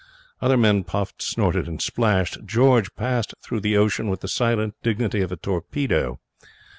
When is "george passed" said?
2.43-3.35